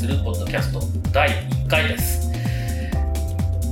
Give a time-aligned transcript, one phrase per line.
[0.00, 0.80] するポッドキャスト
[1.12, 2.30] 第1回です。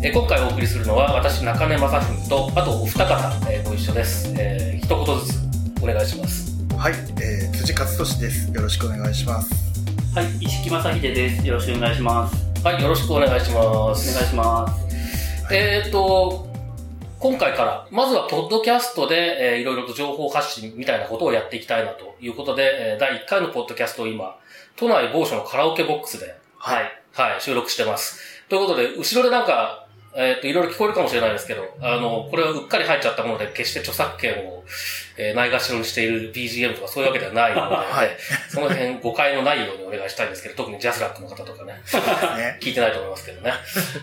[0.03, 4.35] え今回お送りするのは私、中根正文と、あとお二方、えーご一緒です。
[4.39, 6.53] えー一言ずつお願いします。
[6.77, 9.55] はい、えー、辻勝利ですよろしくお願いします
[10.15, 11.47] はい、石木正秀です。
[11.47, 12.37] よろしくお願いします。
[12.63, 14.29] はい、よろしくお願いしまお願いす。
[14.29, 14.69] しま
[15.49, 15.55] す。
[15.55, 16.47] えーっと、
[17.21, 24.37] 今回から、まずはポッドキャストで、えーいろいろと情報発信みたいなことをやっていきたいなということで、えー第1回のポッドキャストを今、
[24.79, 26.85] 都内某所のカラオケボックスで、はい。
[27.15, 28.21] はい、収録してます。
[28.49, 34.65] ということで、後ろでなんか、えっ、と、いろいろ聞こえるかもしれないですけど、あの、これはうっかり入っちゃったもので、決して著作権を、
[35.17, 38.17] えーないがしろにしている BGM とかそういうわけではないので、はい
[38.49, 43.51] その辺誤解のないようにお願いしたいんですけど、特にジャスラックの方とかね、ね聞いてないと思いますけどね。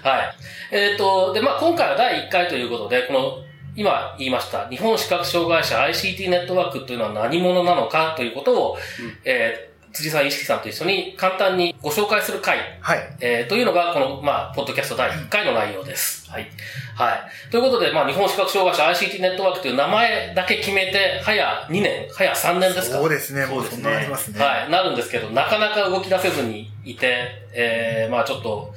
[0.03, 0.35] はい。
[0.71, 3.43] えっ、と、で、まあ今回は第1回ということで、この、
[3.77, 12.99] 今言いました、日本視覚障害者 ICT ネットワークというのは何者なのかということを、うんえー辻さん、石木さんと一緒に簡単にご紹介する回はい。
[13.21, 16.29] えーというのが、この、まあ、ポッドキャスト第1回の内容です。
[16.29, 16.47] はい。
[16.95, 17.49] はい。
[17.49, 22.97] ということで、まあ、日本視覚障害者 ICT ネットワークという名前だけ決めて、早2年、早3年ですか。
[22.97, 23.45] そうですね。
[23.45, 24.43] もうそうでなありますね。
[24.43, 28.75] はい、なるんですけど、なかなか動き出せずにいて、えー、まあちょっと、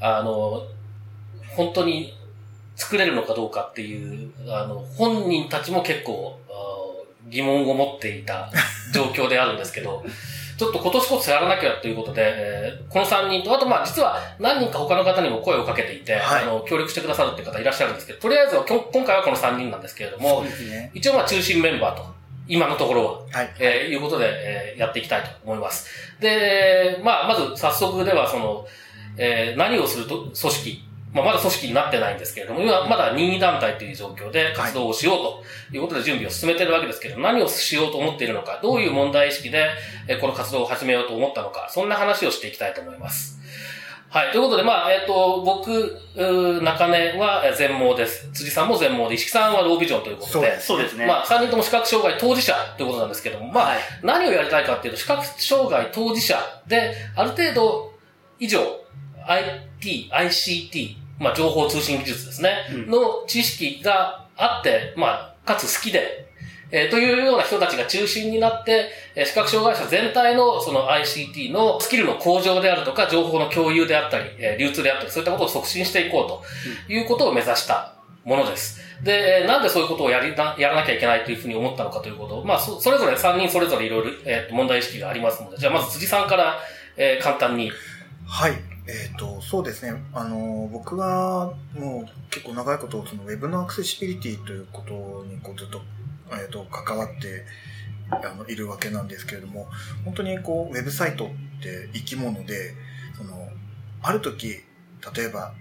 [0.00, 0.62] あの、
[1.54, 2.16] 本当に
[2.76, 6.40] 作れるのかどうかっていう、あの、本人たちも結構、
[7.28, 8.50] 疑問を持っていた
[8.92, 10.04] 状況であるんですけど、
[10.56, 16.42] ちょっと今年こそやらなきゃということで、えーこの3人と、あとまあ実は何人か他の方にも声をかけていて、はい。
[16.44, 20.90] あの、協力してくださるっていう方いらっしゃるんですけど、とりあえずは今回はこの3人なんですけれども、ね。
[20.94, 22.06] 一応まあ中心メンバーと、
[22.46, 23.50] 今のところは、はい。
[23.58, 25.88] えーいうことで、えーやっていきたいと思います。
[26.20, 28.64] で、まあ、まず早速では、その、
[29.16, 30.83] えー何をすると組織、
[31.14, 35.16] まあ、まだ組織になってないんですけれども、今まだ任意団体という状況で活動をしよう
[35.72, 39.68] ということで準備を進めているわけですけれども、何をしようと思っているのか、どういう問題意識で、
[40.08, 43.38] えーこの活動を始めようと思ったのか、そんな話をしていきたいと思います。
[44.08, 44.32] はい。
[44.32, 46.00] ということで、まあ、えっ、と、僕、
[46.62, 48.28] 中根はえー全盲です。
[48.32, 51.06] 辻さんも全盲で、石木さんはロービジョンということで、そうですそうですね。
[51.06, 57.92] まあ、3人とも視覚障害当事者ということなんですけども、まあ、はい何をやりたいかっていうと、視覚障害当事者で、ある程度
[58.38, 58.60] 以上、
[59.26, 66.24] IT、ICT、まあ、情報通信技術ですね、うんの知識があって、まあ、かつ好きで、
[66.70, 76.42] えーというような人たちが中心になって、えー視覚障害者全体のその ICT のスキルの向上であるとか、情報の共有であったり、えー流通であったり、そういったことを促進していこ
[76.86, 77.94] うということを目指した
[78.24, 78.80] ものです。
[79.04, 86.58] で、えーなんでそういうことをやりな、やらなきゃいけないというふうに思ったのかということを、まあ、そそれぞれ3人それぞれいろいろ、えーと問題意識がありますので、じゃあまず辻さんから、
[86.96, 87.70] えー簡単に。
[88.26, 88.52] はい。
[88.86, 90.02] えっ、と、そうですね。
[90.12, 95.80] あの、僕がもう結構長いこと、そのウェブのアクセシビリティということにこうずっと、
[96.32, 97.44] えっ、と、関わって、
[98.10, 99.68] あの、いるわけなんですけれども、
[100.04, 101.28] 本当にこう、ウェブサイトっ
[101.62, 102.74] て生き物で、
[103.16, 103.48] その、
[104.02, 104.62] ある時、
[105.14, 105.54] 例えば、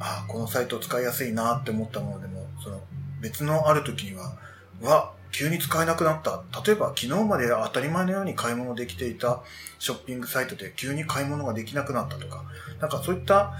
[0.00, 2.82] あこのサイト使いやすいなって思ったものでも、その、
[3.20, 4.36] 別のある時には、
[4.82, 6.44] わ、急に使えなくなった。
[6.64, 9.42] 例えば、昨日まで当たり前のように買い物できていた
[9.80, 12.44] ショッピングサイトで急に買い物ができなくなったとか、
[12.80, 13.52] なんかそういった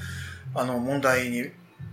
[0.55, 1.51] あの問題に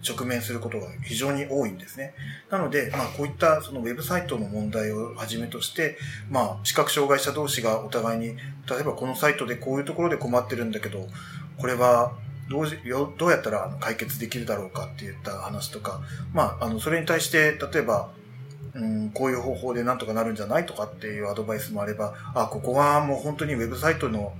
[0.08, 2.14] 直面することが非常に多いんですね。
[2.52, 5.98] なので、まあこういったそのウェブサイトの問題をはじめとして、
[6.30, 8.28] まあ視覚障害者同士がお互いに、
[8.69, 11.08] 例えばこのサイトでこういうところで困ってるんだけど、
[11.58, 12.13] これは
[12.52, 12.68] どう
[13.18, 16.01] どうやったら解決できるだろうかっていった話とか、
[16.33, 18.12] まああのそれに対して、例えば、
[18.73, 24.33] うん、こういう方法でなんとかなるんじゃないとかっていうアドバイスもあれば、あ、ここはもう本当にウェブサイトの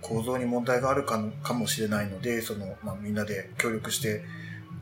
[0.00, 4.22] 構造に問題があるかかもしれないので、その、まあ、みんなで協力して、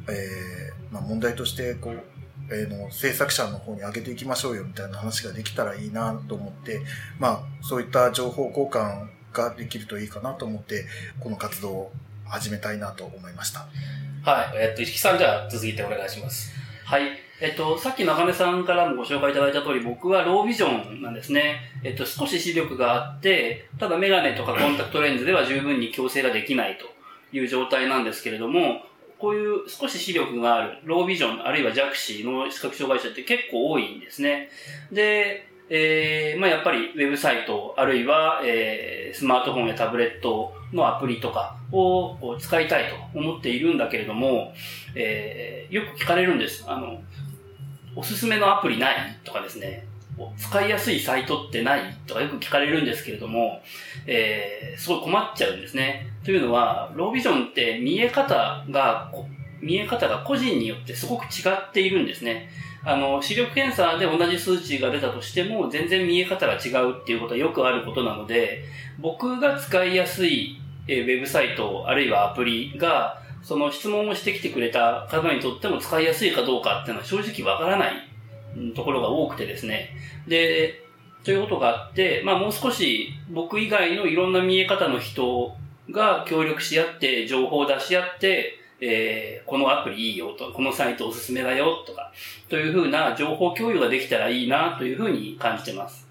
[0.09, 2.03] えーまあ、問題として、こう、
[2.51, 6.83] えーの制作者の方に上げていきましょうよみたいな話ができたらいいなと思って、
[7.19, 10.87] まあ、そういった情報交換ができるといいかなと思って、
[11.21, 11.93] この活動を
[12.27, 13.67] 始めたいなと思いました。
[14.23, 14.57] はい。
[14.57, 16.53] えっ、と、石木さんじゃあ続いてお願いします。
[16.85, 17.24] はい。
[17.41, 21.61] えっと、さっき中根さんからもご紹介いただいた通り、僕はロービジョンなんですね。
[21.83, 26.87] えっと、少し視力があって、ただメガネとかコンタクトレンズでは十分に矯正ができないと
[27.37, 28.83] いう状態なんですけれども、
[29.19, 34.49] こういう少し視力がある、ロービジョン、あるいは弱視の視覚障害者って結構多いんですね。
[34.93, 44.53] で、えー、まあやっぱりウェブサイト、あるいは、えー、スマートフォンやタブレットのアプリとかを使いたいと思っているんだけれども、
[44.95, 46.65] えー、よく聞かれるんです。
[46.67, 47.01] あの、
[47.97, 49.87] おすすめのアプリないとかですね、
[50.37, 53.63] 使いやすいサイトってないとかよく聞かれるんですけれども、
[54.07, 56.09] えー、すごい困っちゃうんですね。
[56.25, 59.11] というのは、ロービジョンって見え方が、
[59.61, 62.51] 見え方が個人によってすごく違っているんですね。
[62.85, 68.65] あの、視力検査で同じ数値が出たとしても、全然見え方が違うっていうことはよくあることなので、
[68.99, 79.91] 僕が使いやすいえウェブサイト、あるいはアプリが、その質問をしてきてくれた方にとっても使いやすいかどうかっていうのは正直わからないところが多くてですね。
[80.27, 80.83] で、
[81.25, 85.55] ということがあって、まあもう少し僕以外のいろんな見え方の人
[85.91, 92.13] が協力し合って、情報を出し合って、えー、このアプリいいよと、このサイトおすすめだよとか、
[92.49, 96.07] というふうな情報共有ができたらいいなというふうに感じてます。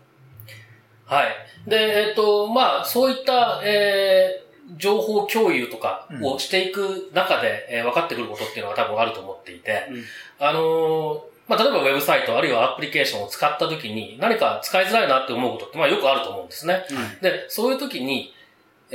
[1.06, 1.70] はい。
[1.70, 10.04] で、えっ、と、まあ、そういった、えー、情報共有とかをしていく中で、うん、えー、分かってくることっていうのは多分あると思っていて、うん、
[10.40, 16.86] あのー、まあ、例えばウェブサイトあるいはアプリケーションを使った時に何か使いづらいなって思うことってまあよくあると思うんですね。
[16.90, 18.34] うん、で、そういう時に、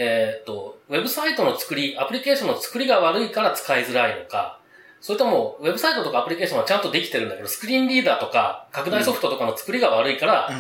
[0.01, 4.61] えっ、と、ウェブサイトの作り、アプリケーションの作りが悪いから使いづらいのか、
[5.01, 10.51] それとも、ウェブサイトとかアプリケーションはちゃんとできてるんだけど、スクリーンリーダーとか、拡大ソフトとかの作りが悪いから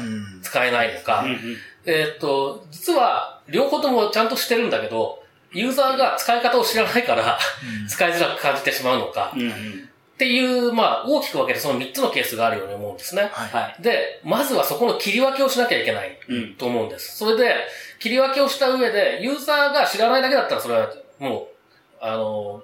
[0.42, 1.24] 使えないのか、
[1.86, 7.38] えっと、実は、両方ともちゃんとしてるんだけど、ユーザーが使い方を知らないから
[7.88, 13.30] 使いづらく感じてしまうのか、っていう、まあ、大きく分けてその3つのケースがあるように思うんですね。
[13.32, 13.82] はい。
[13.82, 16.18] で、まずはそこの切り分けをしなきゃいけない
[16.58, 17.16] と思うんです。
[17.16, 17.54] それで、
[17.98, 21.46] 切り分けをした上で、ユーザーが知らないだけだったらそれはもう、
[22.00, 22.62] あの、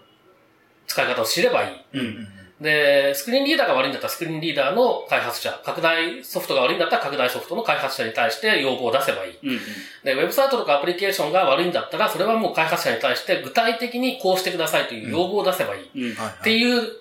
[0.86, 1.98] 使い方を知ればいい。
[1.98, 2.28] うん、
[2.60, 9.38] で、スクリーンリーダーが悪いんだったらスクリーンリーダーの開発者、拡大ソフトが悪いんだったら拡大ソフトの開発者に対して要望を出せばいい。
[9.42, 9.58] うん、
[10.04, 16.12] で、ウェブサイトとかアプリケーションが悪いんだったら、それはもう開発者に対して具体的にこうしてくださいという要望を出せばいい。
[16.12, 16.92] っていう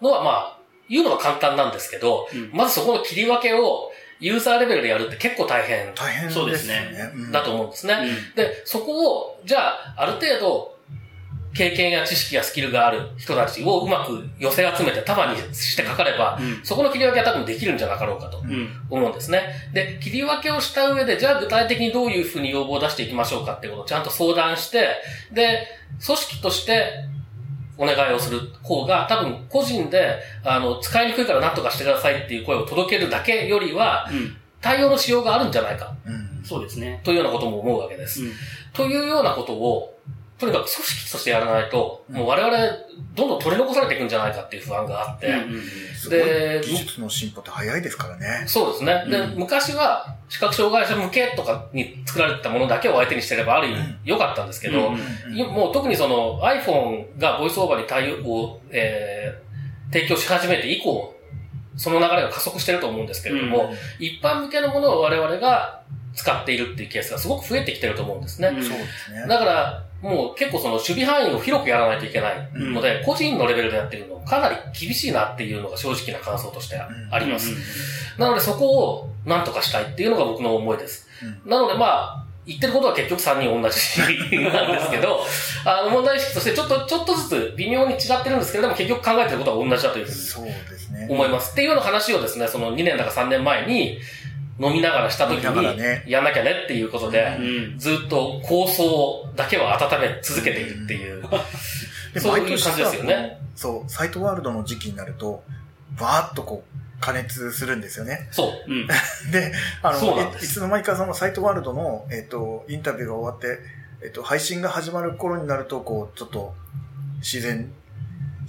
[0.00, 0.58] のは、まあ、
[0.88, 3.89] 言うのは簡単なんですけど、まずそこの切り分けを
[4.20, 5.92] ユーザーレベルでやるって結構大変。
[5.94, 6.90] 大変そうですね。
[7.32, 7.96] だと思うんですね。
[8.36, 10.80] で、そこを、じゃあ、ある程度、
[11.52, 18.38] 経験や知識やスキルがある人たちをうまく寄せ集めて束にしてかかれば、うん、そこの切り分けは多分できるんじゃなかろうかと
[18.88, 19.42] 思うんですね。
[19.72, 24.90] で、切り分けをした上で、じゃあ具体的にどういうふうに要望を出していきましょうかってことをちゃんと相談して、
[25.32, 25.66] で、
[26.04, 26.92] 組織として
[27.80, 34.06] お願いをする方が、多分個人で、あの、使いにくいから何とかしてくださいっていう声を届けるだけよりは、
[34.60, 35.96] 対応のしようがあるんじゃないか。
[36.04, 37.00] うん、そうですね。
[37.02, 38.22] というようなことも思うわけです。
[38.22, 38.32] うん、
[38.74, 39.98] というようなことを、
[40.40, 42.56] とにかく組織としてやらないと、もう我々、
[43.14, 45.26] どんどん取り残されていくんじゃないかっていう不安があって、
[46.08, 48.44] で、技術の進歩って早いですからね。
[48.46, 49.04] そうですね。
[49.10, 54.90] で、昔は、視覚障害者向けとかに作られたものだけを相手にしてればある意味良かったんですけど、
[55.52, 61.14] もう特にその iPhone がボイスオーバーに対応、えー、提供し始めて以降、
[61.76, 65.82] その流れが加速してると思うんですけれども、一般向けのものを我々が
[66.14, 68.48] 使っているっていうケースがすごく増えてきてると思うんですね。
[68.50, 69.26] そうですね。
[69.28, 77.54] だから、もう結構その守備範囲を広くやらないといけないので、うん、個人のレベルでやってるのかなり厳しいなっていうのが正直な感想としてあります。
[78.18, 81.08] なのでそこを何とかしたいっていうのが僕の思いです。
[81.44, 85.20] なのでまあ、言ってることは結局3人同じなんですけど、
[85.64, 91.52] あの問題意識としてちょっと、ちょっとずつ微妙に違ってるんですけれども、結局考えてることは同じだというふうに思います。
[91.52, 93.98] っていうような話をですね、その2年だか3年前に、
[94.60, 97.38] 飲みながらした時に、やんなきゃねっていうことで、
[97.78, 101.24] ずっと構想だけは温め続けているっていう、
[102.20, 103.40] そういう感じですよね。
[103.56, 105.42] そう、サイトワールドの時期になると、
[105.98, 108.28] バーっとこう、加熱するんですよね。
[108.30, 108.70] そう。
[108.70, 108.86] うん、
[109.32, 109.52] で、
[109.82, 113.58] あのい、いつの間にかそのサイトワールドの、えっ、ー、と、インタビューが終わって、
[114.02, 116.54] えっ、ー、と、配信が始まる頃になると、こう、ちょっと、
[117.20, 117.72] 自然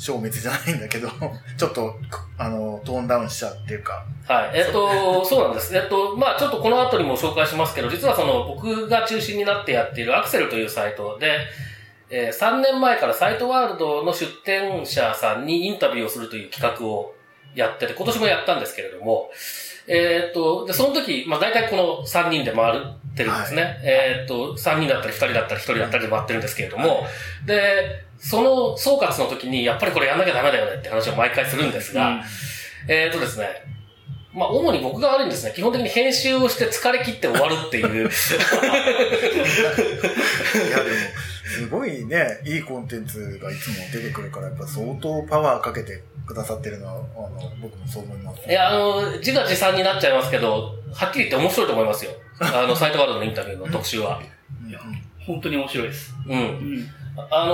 [0.01, 1.08] 消滅じゃないんだけど、
[1.55, 1.96] ちょっと、
[2.36, 4.03] あの、トーンダウンしちゃうっていうか。
[4.27, 4.51] はい。
[4.55, 5.77] えっと、そうなんです。
[5.77, 11.38] えっと、まあちょっとこの後にも紹介しますけど、実はその僕が中心になってやっているアクセルというサイトで、
[12.10, 17.13] えー、3年前からサイトワールドの出展者さんにインタビューをするという企画を
[17.55, 19.29] やってて、今年もやったんですけれども、
[19.88, 22.81] えー、っと、で、その時、まあ大体この3人で回っ
[23.15, 23.63] てるんですね。
[23.63, 27.08] はい、えー、っと、3人だったり2人だったり1人だったりで回ってるんですけれども、は
[27.43, 32.22] い、で、その総括の時に、やっぱりこれやんなきゃダメだよねって話を毎回するんですが、うん、
[32.88, 33.48] えっとですね、
[34.34, 35.51] まあ、主に僕が悪いんですね。
[35.53, 37.88] 基本的に編集をして疲れ切って終わるっていう。
[37.91, 38.10] いや、
[40.84, 40.96] でも、
[41.43, 48.50] すごいね、いいコンテンツがいつも出てくるから、やっぱ相当パワーかけてくださってるのは、あの、僕もそう思います。
[48.50, 52.12] いや、あの、自画自賛になっちゃいますけど、はっきり言って面白いと思いますよ。
[52.40, 54.20] あの、サイトワールドのインタビューの特集は。
[54.20, 54.32] うん
[55.25, 56.16] 本当に面白いです。
[56.28, 56.40] うん。
[56.40, 56.88] うん。
[57.30, 57.54] あの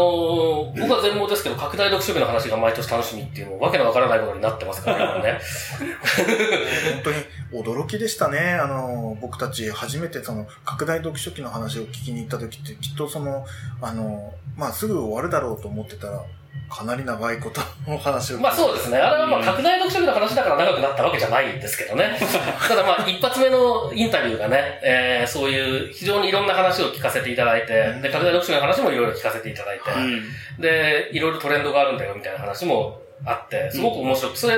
[0.74, 5.40] ー僕は全盲ですけど、拡大読書日の話が毎年楽しみっていうのも、わけのわからないことになってますからね、今ね。
[7.04, 7.14] 本
[7.52, 8.40] 当に驚きでしたね。
[8.54, 13.46] あの、僕たち初めてその拡大読書機の話を聞きに行った時ってきっとその、
[13.82, 16.24] あの、まあすぐ終わるだろうと思ってたら、
[16.70, 18.40] かなり長いことの話を。
[18.40, 18.98] まあそうですね。
[18.98, 22.18] あれはまあうん拡大読書日の話だから長くなったわけじゃないんですけどね。
[22.68, 30.62] ただまあ一発目のインタビューがね、えーそういう非常にいろんな話を聞かせていただいて、で、拡大読書日の話もいろいろ聞かせていただいて、うん。
[30.62, 34.58] で、いろいろトレンドがあるんだよみたいな話もあって、すごく面白く、それ、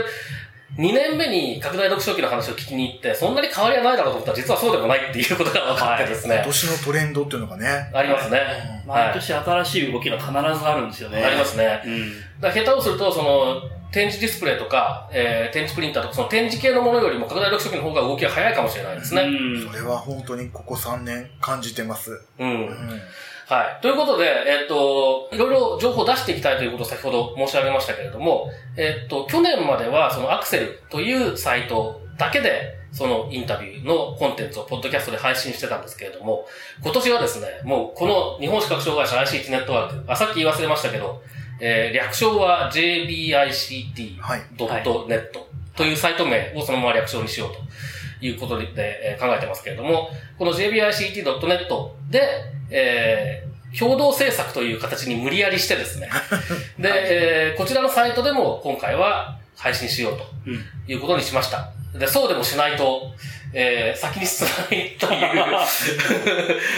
[0.78, 6.46] 2年目に拡大読書機の話を聞きに行って、そんなに変わりはないだろうと思ったら、実はそうでもないっていうことが分かってですね今。
[6.46, 7.92] 年のトレンドっていうのがね。
[7.94, 8.40] ありますね。
[8.86, 11.24] 毎年新しい動きが必ずあるんですよね。
[11.24, 11.82] ありますね。
[11.86, 12.12] うん。
[12.40, 13.62] だから下手をすると、その、
[13.92, 19.24] 展示ディスプレイとか、えー展示プリンターとか、その展示系のものよりも拡大読書機の方が動きが早いかもしれないですね。
[19.24, 22.22] うんそれは本当にここ3年感じてます。
[22.38, 22.50] うん。
[22.50, 23.02] うん
[23.50, 23.82] はい。
[23.82, 36.46] ということで、えっ、と、いろいろ情報を出していきたいということを先ほど申し上げましたけれども、えっ、と、去年まではそのアクセルというサイトだけで、そのインタビューのコンテンツをポッドキャストで配信してたんですけれども、
[36.84, 41.24] 今年はですね、もうこの日本視覚障害者 ICT ネットワーク、あ、さっき言い忘れましたけど、
[41.60, 44.42] えー略称は JBICT はい。
[44.58, 56.10] ドットネットというサイト名をそのまま略称にしようということで、えー考えてますけれども、この jbict.net で、えー共同制作という形に無理やりしてですね。
[56.80, 60.66] で、えーこちらのサイトでも今回は配信しようとうん。
[60.88, 61.70] いうことにしました。
[61.94, 63.12] で、そうでもしないと、
[63.54, 65.18] えー先に進まないとい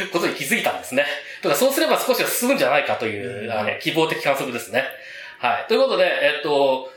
[0.10, 1.06] う ことに気づいたんですね。
[1.42, 4.84] だからそうすれば少しは進むんじゃないかという、あの、希望的観測ですね。
[5.40, 5.66] はい。
[5.70, 6.92] ということで、えっと、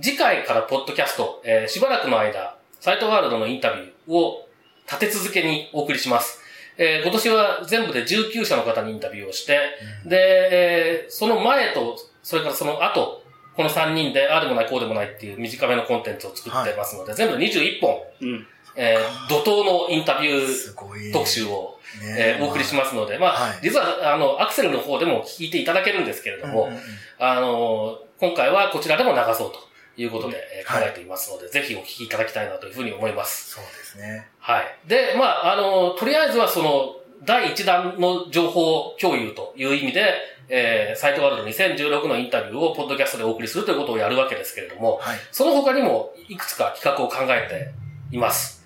[0.00, 4.48] 次回からポッドキャスト、えーしばらくの間、サイトワールドのインタビューを
[4.86, 6.43] 立て続けにお送りします。
[6.76, 9.58] えー今年は全部で19社の方にインタビューをして、
[10.06, 13.22] で、えーその前と、それからその後、
[13.56, 18.46] この3人で、ああでもない、こうでもないっていう短めのコンテンツを作ってますので、全部で21本、うん。
[18.76, 20.44] えー怒涛のインタビュ。
[20.44, 23.58] ー特集を、ねえーお送りしますので、まあ、はい。
[23.62, 26.80] 実は、あの、アクセルの方でも聞いていただけるんですけれども、うんうんうん。
[27.20, 29.58] あの、今回はこちらでも流そうと
[29.96, 33.52] いうことで、え考えていますので、ぜひお聞きいただきたいなというふうに思います。
[33.52, 34.28] そうですね。
[34.38, 34.78] はい。
[34.86, 40.14] で、まあ、あの、とりあえずはその、第1弾の情報共有という意味で、
[40.48, 45.18] えーサイトワールド2016のインタビューをポッドキャストでお送りするということをやるわけですけれども、はい。
[45.32, 48.64] その他にもいくつか企画を考えています。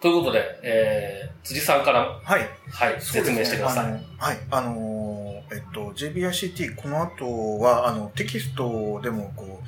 [0.00, 2.48] ということで、えー、辻さんから、はい。
[2.70, 3.92] はい、説明してください。
[3.92, 4.38] ねはい。
[4.50, 5.14] あのー
[5.52, 9.64] えっと、JBICT、この後は、あの、テキストでも、こう、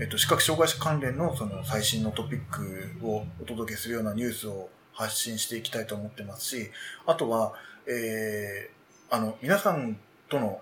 [0.00, 6.70] えっと、視覚障害者関連の、その、最新のトピックをお届けするようなニュースを発信していきたいと思ってますし、
[7.06, 7.52] あとは、
[7.86, 9.98] えー、あの、皆さん
[10.30, 10.60] との、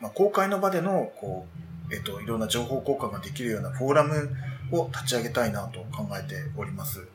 [0.00, 1.46] まあ、公開の場での、こ
[1.90, 4.30] う、えっと、いろんな情報交換ができるようなフォーラム
[4.72, 7.06] を立ち上げたいなと考えております。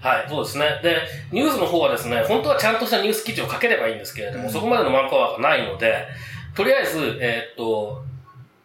[0.00, 0.80] はい、そうですね。
[0.82, 0.96] で、
[1.30, 6.04] ニュースの方はですね、本当はちゃんとしたニュース記事を書ければいいんですけれども、うんそこまでのマンパワーがないので、
[6.56, 8.04] とりあえず、えーっと、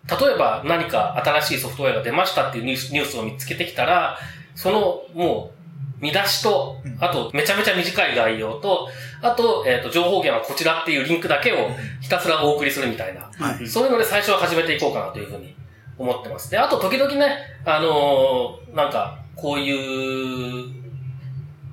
[0.10, 4.18] 例えば何か新しいソフトウェアが出ましたっていうニュースニュースを見つけてきたら、
[4.56, 5.52] そのも
[6.00, 8.88] う見出しとうん、あとめちゃめちゃ短い概要と、
[9.22, 11.56] あと、えーっと、情報源はこちらっていうリンクだけを
[12.00, 13.68] ひたすらお送りするみたいな、はい。
[13.68, 15.54] そういうので最初は始めていこうかなというふうに
[15.98, 16.50] 思ってます。
[16.50, 20.70] で、あと時々ね、あのーなんか、こういう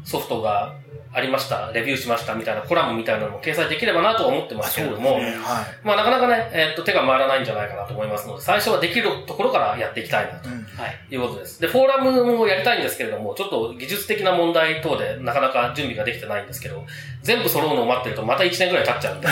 [0.05, 0.75] ソフトが
[1.17, 5.37] ありました、レビューしましたみたいなコラムみたいなのも掲載できればなとは思ってますけれども、ねはい。
[5.83, 11.15] まあなかなかね、えーっと手が回らないんじゃないかなと思いますので、最初はできるところからやっていきたいなとうんはい。
[11.15, 11.59] いうことです。
[11.59, 16.85] で、フォーラムもやりたいんですけれども、ちょっと技術的な問題等でなかなか準備ができてないんですけど、
[17.23, 19.29] 全部揃うのを待ってるとまた1年くらい経っちゃうんで、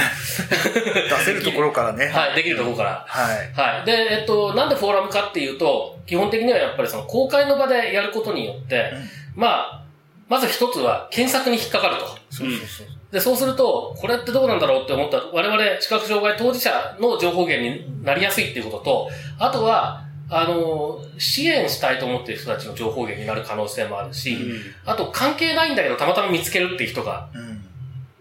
[1.10, 2.06] 出せるところからね。
[2.14, 3.04] はい、できるところから。
[3.06, 3.76] はい。
[3.76, 3.84] はい。
[3.84, 8.92] で、えっと、なんでフォーラムかっていうと、基本的にはやっぱりその公開の場でやることによって、
[9.34, 9.83] まあ、
[10.28, 12.06] まず一つは検索に引っかかると。
[12.30, 12.86] そうそうそう。
[13.12, 24.36] で、そうすると、これってどうなんだろうって思ったら、我々視覚障害当事者の情報源になりやすいっていうことと、あとは、あの、支援したいと思っている人たちの情報源になる可能性もあるし、
[24.84, 27.54] あと関係ないんだけどたまたま見つけるっていう人が、うん。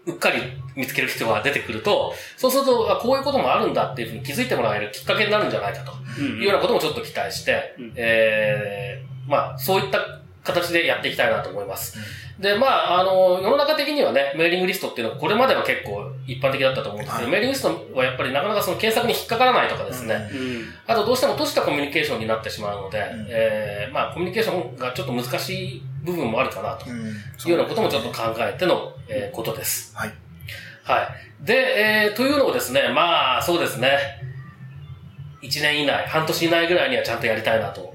[0.06, 0.42] うっかり
[0.76, 5.92] 見つける人が出てくると、そうすると、あこういうこともあるんだっていうふうに気づいてもらえるきっかけになるんじゃないかと。
[6.18, 11.98] うんいうようなこともちょっと期待して、うんえー、まあ、そういった形でやっていきたいなと思います。
[12.38, 20.64] で、まあ、あの、世の中的にはね、メーリングリストっていうのはこれまでは結構一般的だったと思うんですけど、はいメーリングリストはやっぱりなかなかその検索に引っかからないとかですね、うん。
[20.86, 27.06] あとどうしても閉じたコミュニケーションになってしまうので、んえーまあコミュニケーションがちょっと難しい部分もあるかなとうん。
[27.06, 27.10] い
[27.46, 29.96] うようなこともちょっと考えての、えーことです。
[29.96, 30.12] はい。
[30.82, 31.44] はい。
[31.46, 33.96] で、えーというのをですね、まあそうですね、
[35.42, 37.94] 1年以内、半年以内ぐらいにはちゃんとやりたいなと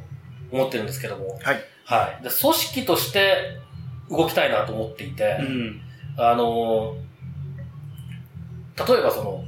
[0.52, 1.60] 思ってるんですけども、はい。
[1.90, 2.24] はい。
[2.24, 3.58] で組織として
[4.10, 5.82] 動きたいなと思っていて、うん。
[6.18, 7.10] あのー
[8.88, 9.44] 例えばその、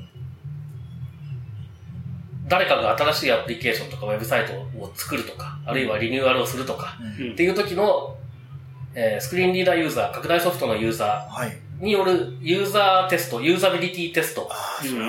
[2.50, 8.18] 誰かが新しいアプリケーションとかウェブサイトを作るとか、あるいはリニューアルをするとか、うんっていう時の、
[8.94, 11.50] えースクリーンリーダーユーザー、拡大ソフトのユーザはい。
[11.80, 14.50] ーによるユーザーテスト、ユーザビリティテスト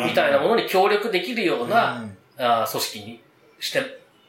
[0.06, 3.20] みたいなものに協力できるような、うんあー組織に
[3.60, 3.80] して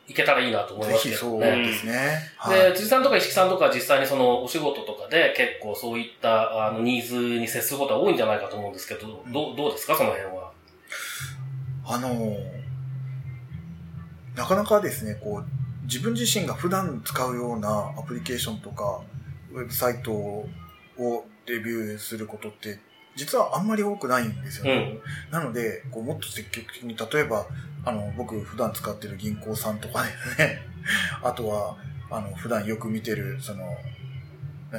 [0.08, 1.66] いけたらいいなと思いぜますけひそうどね。
[1.66, 2.20] ですね。
[2.38, 2.72] はい。
[2.72, 10.52] で、辻さんとか石木さんとか実際にそのお仕事とかで結構そういったあのニーズに接することが多いんじゃないかと思うんですけど、どうどうですかその辺は？
[11.86, 12.64] あのー
[14.36, 19.02] なかなかですね、こう、自分自身が普段使うようなアプリケーションとか、
[19.52, 20.50] ウェブサイトを
[21.46, 22.80] レビューすることって、
[23.16, 25.00] 実はあんまり多くないんですよね。
[25.30, 25.32] うん。
[25.32, 27.46] なので、こうもっと積極的に、例えば、
[27.86, 30.62] あの、僕普段使ってる銀行さんとかですね、
[31.22, 31.78] あとは、
[32.10, 33.64] あの、普段よく見てる、その、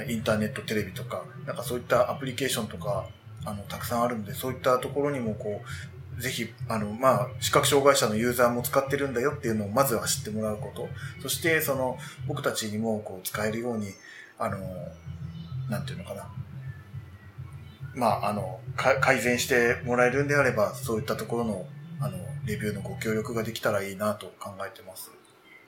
[0.09, 3.07] インターネットテレビとか、なんかそういったアプリケーションとか、
[3.45, 10.89] あの、たくさんあるんで、そういったところにも、こう、ぜひ、あの、まあ、視覚障害者のユーザーも使ってるんだよっていうのをまずは知ってもらうこと。
[11.21, 13.93] そして、その、僕たちにも、こう、使えるように、
[14.39, 14.59] あの、
[15.69, 16.29] なんていうのかな。
[17.95, 21.67] まあ、あの、改善してもらえるんであれば、そういったところの、
[22.01, 25.11] あの、レビューのご協力ができたらいいなと考えてます。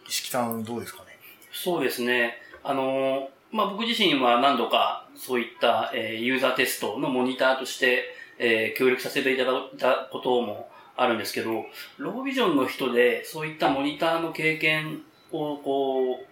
[0.08, 1.06] 石木さん、どうですかね？
[1.52, 2.34] そうですね。
[2.62, 8.04] あの、まあ、僕自身は何度かそういった、えーユーザーテストのモニターとして、
[8.38, 11.66] えー協力させていただいたこともあるんですけど、
[11.98, 15.02] ロービジョンの人でそういったモニターの経験
[15.32, 16.26] を、こう、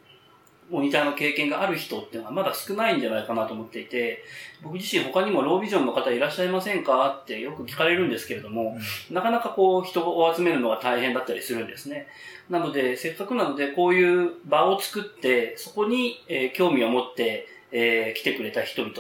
[0.71, 4.25] モニターの経験がある人っていうのはまだ少ないんじゃないかなと思っていて、
[4.63, 8.79] 僕自身他にもロービジョンの方いらっしゃいませんかってよく聞かれるんですけれども、
[9.11, 12.09] なかなかこう人を集めるのが大変だったりするんですね。
[12.49, 18.93] なので、せっかくなので、こういう場を作って、そこに、えー興味を持って、えー来てくれた人々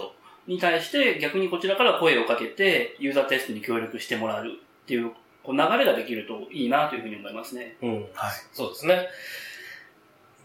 [0.46, 4.50] に対して、逆にこちらから声をかけて、ユーザーテストに協力してもらうっ
[4.86, 7.76] ていう、こう流れができるといいなというふうに思いますね。
[7.82, 7.94] うん。
[8.14, 8.32] はい。
[8.52, 9.08] そうですね。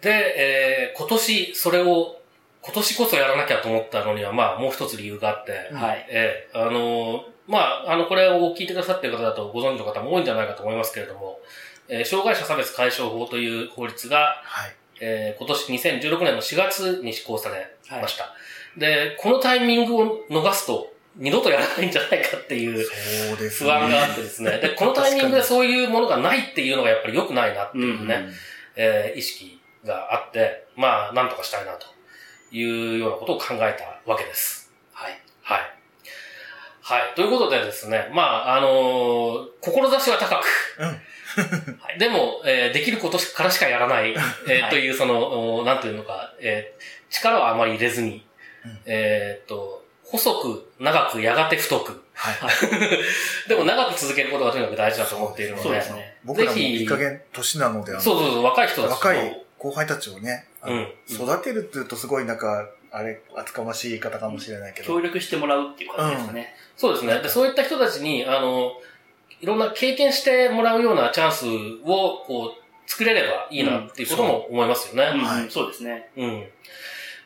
[0.01, 2.17] で、えー今年それを、
[2.61, 6.05] 今年こそやらなきゃと思ったのには、まあもう一つ理由があって、うんはい。
[6.09, 11.39] えーあのーまあ、あの、これを聞いてくださっている方だとご存知の方も多いんじゃないかと思いますけれども、
[11.87, 14.75] えー障害者差別解消法という法律が、はい。
[15.01, 18.33] えー今年2016年の4月に施行されました。
[18.77, 22.85] で、このタイミングを逃すと、二度とやらないんじゃないかっていう。
[23.49, 24.59] 不安があってですね。
[24.59, 28.27] で、このタイミングでそういうものがないっていうのがやっぱり良くないなっていうね、
[28.75, 31.87] えー意識があって、まあ、なんとかしたいなと
[32.51, 34.71] いうようなことを考えたわけです。
[34.93, 35.19] はい。
[35.41, 35.59] はい。
[36.81, 37.13] はい。
[37.15, 40.45] ということでですね、まあ、あのー志は高く、
[40.79, 41.01] うん
[41.79, 44.11] はいでも、えーできることからしかやらない、
[44.47, 48.25] えーはいという、その、おなんていうのか、えー力はあまり入れずに、
[48.65, 52.35] うんえーっと、細く、長く、やがて太く、はい。
[53.49, 56.17] でも長く続けることがとにかく大事だと思っているので、そうですね。
[56.23, 64.87] 僕らもぜひいい加減年なので、そうそうそう、若い人たちと若い後輩たちをね、うん育てるって言うとすごいなんか、あれ、厚かましい言い方かもしれないけど。
[64.87, 66.55] 協力してもらうっていう感じですかね。
[66.75, 67.19] そうですね。
[67.21, 68.71] で、そういった人たちに、あの、
[69.41, 71.45] いろんな経験してもらうようなチャンス
[71.85, 75.11] を、こう、作れればいいなっていうことも思いますよね。
[75.13, 76.09] うんはいそうですね。
[76.17, 76.47] うん。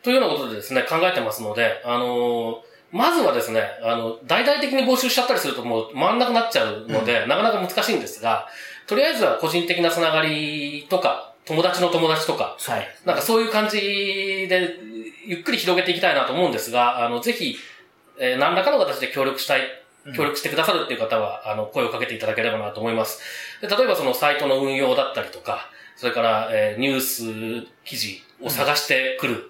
[0.04, 8.48] というようなことでですね、考えてますので、あのまずはですね、あの、大々的に募集しちゃったりするともう回んなくなっちゃうので、なかなか難しいんですが、
[8.86, 12.88] とりあえずは個人的なつながりとか、友達の友達とか、はい。
[13.06, 13.80] なんかそういう感じ
[14.50, 14.78] で、
[15.26, 17.56] ゆっくり広げていきたいなと思うんですが、あの、ぜひ、
[18.20, 19.62] えー何らかの形で協力したい、
[20.16, 23.22] 協力してくださるっていう方は、あの、声をかけていただければなと思います。
[23.62, 29.50] で例えばそのサイトの運用だったりとか、それから、えーニュース記事を探してくる、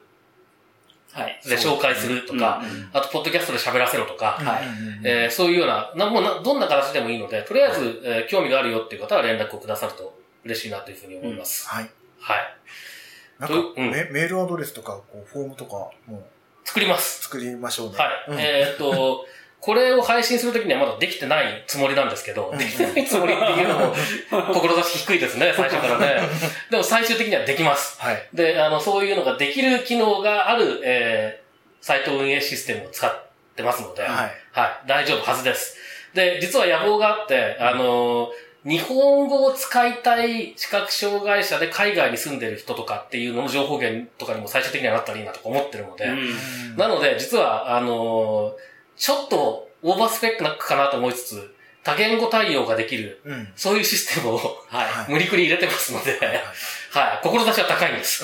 [1.12, 1.39] はい。
[1.47, 4.63] で紹介するとか、うんうんあと、ポッドキャストで喋らせろとか、はい。
[5.03, 11.67] えーそういうような、なもうなどんな形でもいいので、とりあえず、えー興味があるよっていう方は連絡をくださると嬉しいなというふうに思います。
[11.67, 11.89] はい。
[12.19, 12.38] はい。
[13.39, 16.27] なんか、とうんメメールアドレスとか、こう、フォームとかも
[16.63, 17.23] 作ります。
[17.23, 17.97] 作りましょうね。
[17.97, 18.32] はい。
[18.32, 19.25] うんえーっと、
[19.60, 23.93] これを配信するときにはまだできてないつもりなんですけど、うんできてないつもりっていうのも、
[24.84, 26.21] 志低いですね、最初からね。
[26.69, 27.99] でも最終的にはできます。
[28.01, 28.27] はい。
[28.34, 33.25] で、あの、そういうのができる機能がある、えー、サイト運営システムを使っ
[33.56, 34.12] てますので、はい。
[34.51, 35.77] はい、大丈夫はずです。
[36.13, 53.47] で、実は野望があって、あのー日本語を使いたい視覚障害者で海外に住んでる人とかっていうのの情報源とかにも最終的にはなったらいいなとか思ってるので、うんなので、実は、あのーちょっとオーバースペックなかなと思いつつ、多言語対応ができる、うん。
[53.56, 54.86] そういうシステムを、はい。
[54.86, 56.43] は い無理くり入れてますので、はいはい、
[56.93, 58.23] 志は高いんです。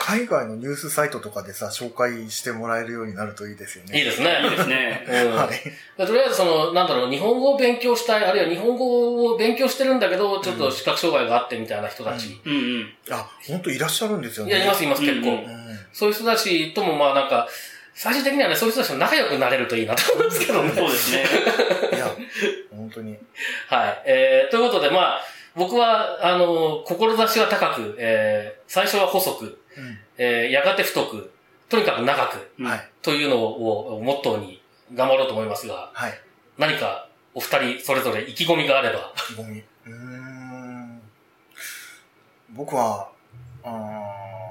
[0.00, 3.96] 海外のニュースサイトとかでさ、紹介してもらえるようになるといいですよね。
[3.96, 4.40] いいですね。
[4.42, 5.06] いいですね。
[5.08, 5.50] うんはい。
[5.50, 12.40] でとりあえずその、なんだろう、日本語を勉強したい、あるいは日本語を勉強してるんだけど、ちょっと視覚障害があってみたいな人たち。
[12.44, 12.94] うんうん。
[13.12, 14.56] あ、本当いらっしゃるんですよね。
[14.56, 15.28] いや、いますいます、結構。
[15.28, 15.78] うんうん。
[15.92, 17.48] そういう人たちとも、まあなんか、
[17.94, 20.72] 最終的にはね、そういう人たちと仲良くなれるといいなと思うんですけどね。
[20.74, 21.24] そうですね。
[21.92, 22.10] いや、
[22.74, 23.16] 本当に。
[23.68, 24.02] はい。
[24.06, 25.20] えー、ということで、まあ、
[25.56, 29.58] 僕は、あの、志は高く、えー、最初は細く、う
[30.18, 31.32] えー、やがて太く、
[31.68, 32.66] とにかく長く、ん。
[32.66, 32.90] はい。
[33.02, 34.62] というのをモットーに
[34.94, 36.12] 頑張ろうと思いますが、はい。
[36.58, 39.12] 何かお二人それぞれ意気込みがあれば。
[39.36, 39.62] ゴミ。
[39.86, 41.00] うーん。
[42.50, 43.08] 僕は、
[43.62, 43.68] あ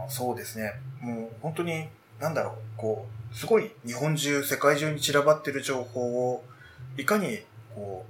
[0.07, 0.73] ーそうですね。
[1.01, 1.87] もう本当に、
[2.19, 6.43] なんだろう、こう、すごい日本中、世界中に散らばってる情報を、
[6.97, 7.39] いかに、
[7.75, 8.05] こ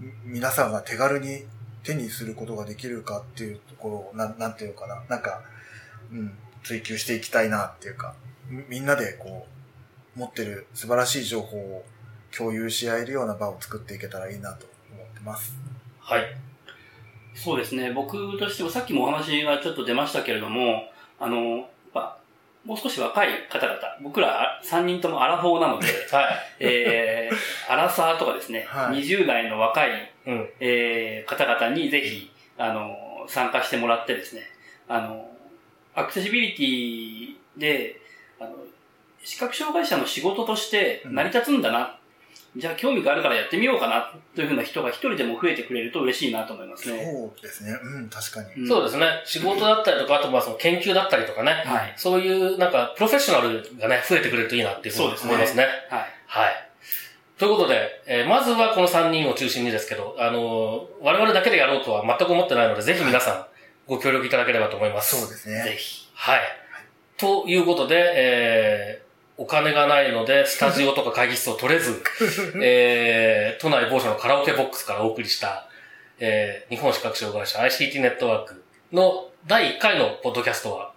[0.00, 1.44] う、み皆さんが手軽に
[1.88, 5.02] 手にすることができるかっていうところを、なん、なんていうかな。
[5.08, 5.42] なんか、
[6.12, 8.14] うん、追求していきたいなっていうか、
[8.68, 9.46] みんなでこ
[10.14, 11.84] う、持ってる素晴らしい情報を
[12.36, 15.54] 共有し合えるような場を作っていけたらいいなと思ってます。
[15.98, 16.24] はい。
[17.34, 17.90] そうですね。
[17.92, 20.82] 僕としてもさっきもお話がちょっと出ましたけれども、
[21.18, 21.70] あの、
[22.68, 26.36] もう少し若い方々、僕ら3人ともアラフォーなので、 はい。
[26.60, 30.50] えー、アラサーとかですね、はい20代の若い、うん。
[30.60, 34.42] えー方々にぜひ、あの、参加してもらってですね、
[34.86, 35.30] あの、
[35.94, 37.98] アクセシビリティで、
[38.38, 38.54] あの、
[39.24, 41.97] 視覚障害者の仕事として成り立つんだな、
[42.56, 47.04] じゃあ興味があるからやってみようかな、というふうな人が一人でも増えてくれると嬉しいなと思いますね。
[47.04, 47.78] そうですね。
[47.82, 48.64] うん、確かに。
[48.64, 49.06] んそうですね。
[49.24, 51.62] 仕事だったりとか、あとまあその研究だったりとかね。
[51.66, 51.92] はい。
[51.96, 55.66] そういうなんかプロフェッショナルがね、増えてくれるといいなっていうふうに思いますね。
[55.90, 56.06] はい。
[56.26, 56.68] はい。
[57.38, 63.46] ということで、えーまずはこの3人を中心にですけど、あのー我々だけでやろうとは全く思ってないので、ぜひ皆さん
[63.86, 65.20] ご協力いただければと思います。
[65.20, 65.62] そうですね。
[65.62, 66.08] ぜひ。
[66.14, 66.40] はい。
[67.16, 69.07] ということで、えー
[69.38, 72.02] お金がないので、スタジオとか会議室を取れず、
[72.62, 75.68] えー都内某所のカラオケボックスからお送りした、
[76.18, 80.92] えー日本視覚障害者 ICT ネットワークの第1回のポッドキャストは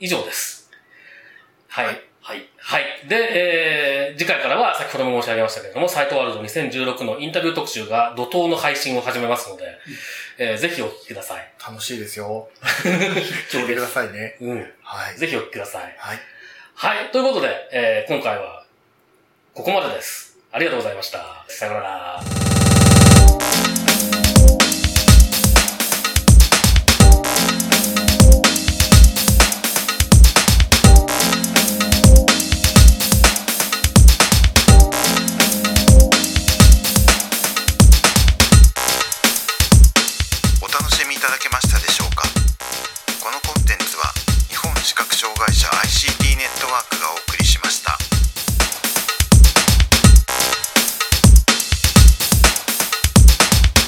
[0.00, 0.70] 以上です。
[1.68, 1.86] はい。
[1.86, 2.48] はいはい。
[2.56, 2.84] はい。
[3.06, 9.64] で、えー次回からは先ほども申し上げましたけれども、サイトワールド2016のインタビュー特集が怒涛の配信を始めますので、
[10.38, 11.52] えーぜひお聞きください。
[11.60, 12.48] 楽しいですよ。
[13.50, 13.86] 聞いてくだ。
[13.86, 14.36] さいね。
[14.40, 14.72] うん。
[14.82, 15.16] はい。
[15.18, 15.94] ぜひお聞きください。
[15.98, 16.18] はい。
[16.76, 17.10] はい。
[17.12, 18.64] ということで、えー今回は、
[19.54, 20.36] ここまでです。
[20.52, 21.44] ありがとうございました。
[21.48, 22.20] さよなら。
[40.60, 42.24] お楽しみいただけましたでしょうか？
[43.22, 44.12] このコンテンツは
[44.50, 46.13] 日本視覚障害者 IC